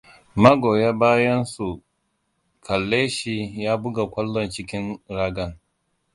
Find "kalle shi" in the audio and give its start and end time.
2.65-3.33